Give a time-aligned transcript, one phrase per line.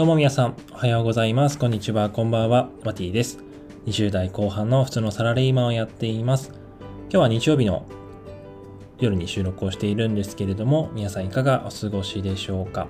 [0.00, 1.58] どうも皆さん、おはようございます。
[1.58, 2.70] こんにちは、こんばんは。
[2.84, 3.44] マティです。
[3.84, 6.52] 20代後半の普通のサラリーマンをやっています。
[6.80, 7.84] 今日は日曜日の
[8.98, 12.86] 夜に収録をしているんですけれども、皆さんいかがお過ごしでしょうか。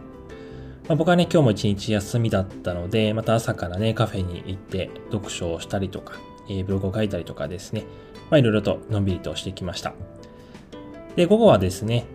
[0.87, 6.15] まあ、僕はね、今日も一日休みだったので、また朝からね、カフェに行って読書をしたりとか、
[6.49, 7.87] えー、ブログを書いたりとかですね、
[8.31, 9.95] まあいろいろとのんびりとしてきました。
[11.17, 12.07] で、午後はですね、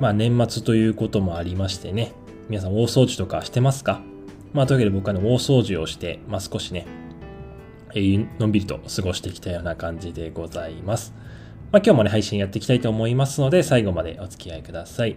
[0.00, 2.12] まあ年末ということもありましてね、
[2.50, 4.02] 皆さん大掃除とかしてますか？
[4.54, 6.86] まあ、というわけで僕はね、大掃除をして、まあ、少しね、
[7.92, 11.12] え、のんびりと過ごしてきたような感じでございます。
[11.72, 15.16] まあ、今日もね、配信やっていきたいと思いますので、最後までお付き合いください。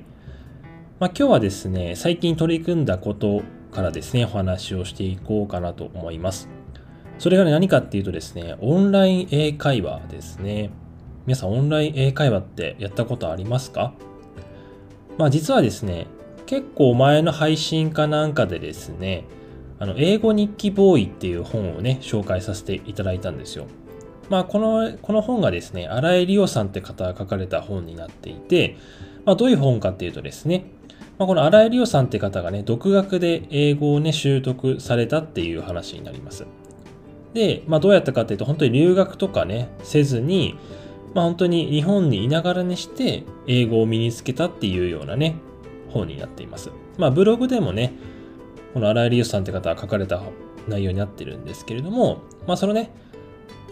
[0.99, 6.49] まあ、今日はですね、最近取り組んだことからですね、お話をしていこうかなと思います。
[7.19, 10.71] それがね、何かっていうとですね、オンライン英会話ですね。
[11.27, 13.93] 皆さん、オンライン英会話ってやったことありますか？
[15.19, 16.07] まあ、実はですね、
[16.47, 19.25] 結構前の配信かなんかでですね、
[19.79, 23.67] あの、英語日記ボーイっていう本をね、紹介させていただいたんですよ。
[24.29, 28.77] まあ、この、この本がですね、荒井里夫さんって方が書かれた本になっていて、
[29.25, 30.65] まあ、どういう本かっていうとですね、
[31.19, 36.45] まあ、この荒井里夫さんって方がね、独学で英語をね、習得されたっていう話になります。
[37.33, 40.55] で、まあ、どうやったかっていうと、本当に留学とかね、せずに、
[41.13, 45.35] まあ、本当に日本にいながらにして、英語を身につけたっていうようなね、
[45.97, 46.71] 本になっています。
[46.97, 47.93] まあ、ブログでもね、
[48.73, 50.21] この荒井理由さんって方が書かれた
[50.67, 52.91] 内容になってるんですけれども、まあ、そのね、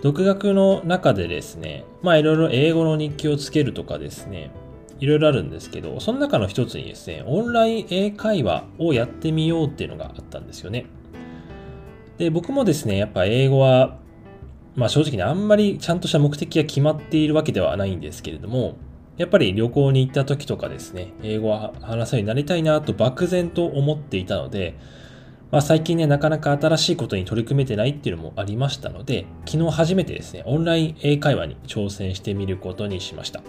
[0.01, 4.51] 独学の中でですね、まあ、いろいろ英語の日記をつけるとかですね、
[4.99, 10.85] いろいろあるんですけど、その中の一つにですね、オンライン英会話をやってみようっていうのがあったんですよね。
[12.17, 13.97] で、僕もですね、やっぱ英語は、
[14.75, 18.77] まあ正直にあんまりちゃんとした目的が決まっているわけではないんですけれども、
[19.17, 24.77] やっぱり旅行に行った時とかですね、英語は話せるようになりたいなと漠然と思っていたので、
[25.51, 33.41] まあ、最近ね、なかなか新しいことに取り組めてないっていうのもありましたので、昨日初めてですね、オンライン英会話に挑戦してみることにしました。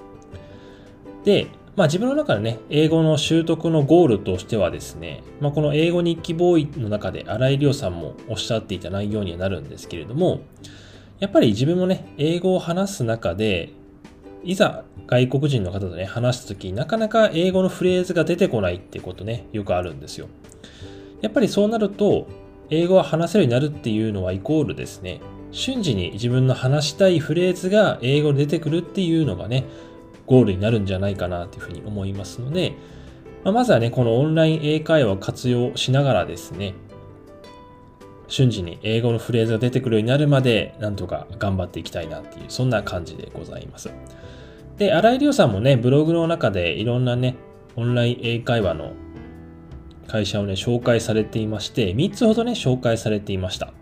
[1.24, 10.42] で、まあ自分の中でね、英語の習得のゴールとしてはですね、まあこの英語日記ボーイの中で荒井亮さんもおっしゃっていた内容にはなるんですけれども、
[11.18, 13.72] やっぱり自分もね、英語を話す中で、
[14.46, 20.28] いざ外国人の方とね、話すとき、なかなか英語のフレーズが出てこないってことね、よくあるんですよ。
[21.20, 22.28] やっぱりそうなると、
[22.70, 25.20] 英語は話せるようになるっていうのはイコールですね、
[25.50, 29.64] 瞬時に自分の話したいフレーズが英語で出てくるっていうのがね、
[30.26, 32.74] ゴールになるんじゃないかなというふうに思いますので、
[33.44, 36.74] まずはね、このオンライン英会話を活用しながらですね、
[38.28, 43.90] 瞬時に英語のフレーズが出てくるようになるまで、なんとか頑張っていきたいなっていう、そんな感じでございます。
[44.78, 47.36] で、荒井亮さんもね、ブログの中でいろんなね、
[47.76, 48.92] オンライン英会話の
[50.06, 53.72] 会社をね、紹介されていまして、3つほどね、紹介されていました。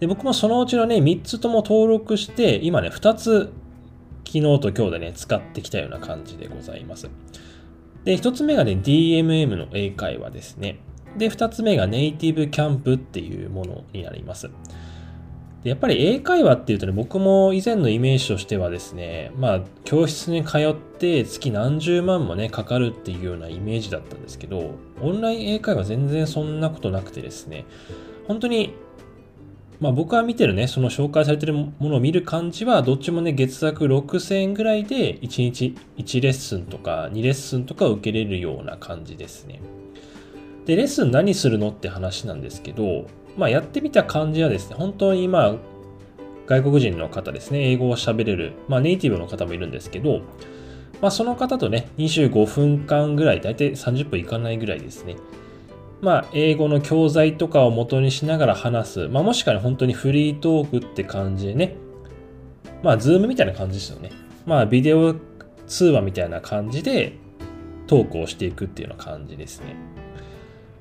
[0.00, 3.52] で、僕もそのうちのね、3つとも登録して、今ね、2つ、
[4.24, 7.10] 昨日と今日でね、使ってきたような感じでございます。
[8.04, 10.78] で、1つ目がね、DMM の英会話ですね。
[11.16, 14.50] で、2つ目がネイティブキャンプっていうものになります。
[15.64, 27.64] でやっぱり英会話っていうとね、僕も以前のイメージとしてはですね、まあ、教室に通って月何十万もね、かかるっていうようなイメージだったんですけど、オンライン英会話全然そんなことなくてですね、
[28.28, 28.74] 本当に、
[29.80, 39.60] まあ僕は見てるね、その紹介されてるものを見る感じは、どっちもね、月額6000円ぐらいで1日1レッスンとか2レッスンとか受けれるような感じですね。
[40.68, 43.06] で、レッスン何するのって話なんですけど、
[43.38, 45.54] まあ、やってみた感じはですね、本当にまあ、
[46.46, 50.20] 外国人の方ですね、英語を喋れる、まあ、ネイティブの方もいるんですけど、
[51.00, 55.16] まあ、その方とね、25分間ぐらい、だいたい30分いかないぐらいですね。
[56.02, 59.08] まあ、英語の教材とかを元にしながら話す。
[59.08, 61.76] まあ、もしくは本当にフリートークって感じでね。
[62.82, 64.10] まあ、ズームみたいな感じですよね。
[64.44, 65.14] まあ、ビデオ
[65.66, 67.14] 通話みたいな感じで
[67.86, 69.76] トークをしていくっていうような感じですね。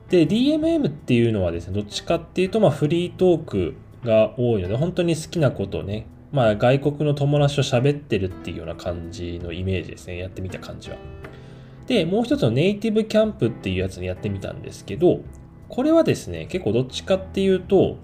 [0.09, 10.97] で、DMM っていうのはですね、どっちかっていうと、まあ、フリートークが多いので、本当に好きなことをね、まあ、外国の友達と喋ってるっていうような感じのイメージですね、やってみた感じは。
[11.87, 15.21] で、もう一つのネイティブキャンプっていうやつにやってみたんですけど、
[15.69, 17.97] これはですね、結構どっちかっていうと、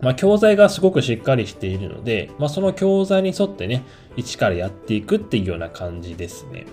[0.00, 3.84] まあ、教材がすごくしっかりしているので、まあ、その教材に沿ってね、
[4.16, 6.66] 一からやっていくっていうような感じですね。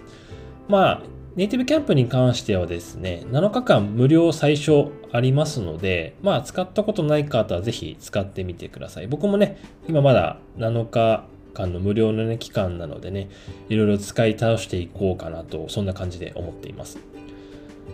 [0.67, 1.01] まあ、
[1.35, 9.07] ネイティブキャンプに関してはですね、7日間無料最初ありますので、まあ使ったことない方はぜひ使ってみてください。
[9.07, 9.57] 僕もね、
[9.87, 11.23] 今まだ7日
[11.53, 13.29] 間の無料の、ね、期間なのでね、
[13.69, 16.99] いろいろ使い倒していこうかなと、そんな感じで思っています。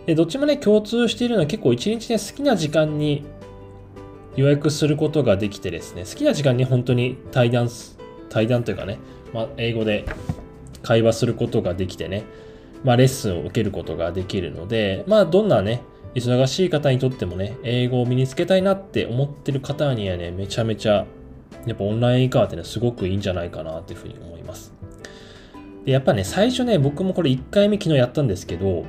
[0.06, 3.24] で、どっちもね、共通しているのは結構一日ね、好きな時間に
[4.34, 7.68] 予約することができてですね、好きな時間に本当に対談、
[8.30, 8.98] 対談というかね、
[9.32, 10.06] まあ、英語で
[10.82, 12.24] 会話することができてね、
[12.84, 15.82] まあ、レッスンを受けることができるので、まあ、どんなね、
[16.14, 21.06] 忙しい方にとってもね、英語を身につけたいなって思ってる方にはね、めちゃめちゃ、
[21.66, 24.72] やっぱオンライン英会話ってね、すごくいいんじゃないかなっていうふうに思います。
[25.84, 28.84] で、やっぱね、最初ね、僕もこれ1回目昨日やったんですけど、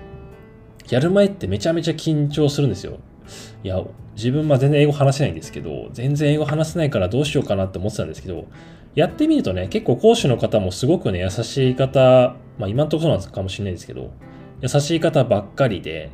[0.89, 3.00] やる前ってめちゃめちゃ緊張するんですよ。
[3.63, 3.83] いや、
[4.15, 8.47] 自分は全然英語話せないんですけど、全然英語話せないからどうしようかなって思ってたんですけど、
[8.95, 14.11] やってみるとね、結構講師の方もすごくね、優しい方、まあ今んとこそうなんかもしれないですけど、
[14.61, 16.11] 優しい方ばっかりで、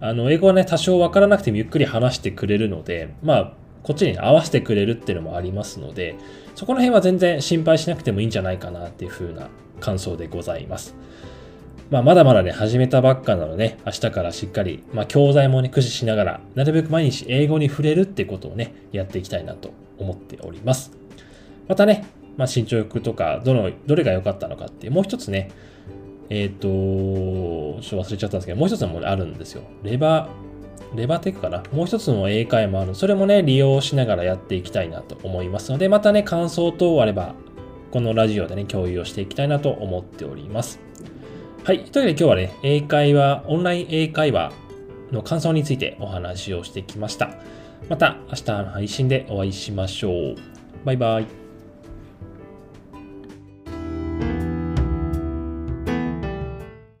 [0.00, 3.52] あの、英語はね、多少わからなくてもゆっくり話してくれるので、まあ、
[3.82, 6.16] こっちに合わせてくれるっていうのもありますので、
[6.54, 10.94] そこの辺は全然心配しなくてもいいんじゃないかなっていう風な感想でございます。
[11.90, 20.92] まあ、まだまだね、始めたばっかなので、ね、明日からしっかり、まあ、教材もね、駆使しながら、なるべく毎日英語に触れるってことをね、やっていきたいなと思っております。
[21.68, 22.04] またね、
[22.40, 25.50] まあ、進捗とか、どの、どれが良かったのかっていう、もう一つね、
[26.30, 29.62] えっ、ー、と、ちょっと忘れちゃったんですけど、もう一つもあるんですよ。
[29.82, 31.62] レバー、レバーテックかな？
[31.70, 32.94] もう一つの英会もある。
[32.94, 37.34] それもね、利用しながらやっていきたいなと思いますので、またね、感想等あれば、
[37.90, 40.80] このラジオでね、共有をしていきたいなと思っております。
[41.64, 41.84] はい。
[41.84, 44.50] というわけで今日はね、英会話、オンライン英会話
[45.12, 47.34] の感想についてお話をしてきました。
[47.90, 50.36] また明日の配信でお会いしましょう。
[50.86, 51.49] バイバイ。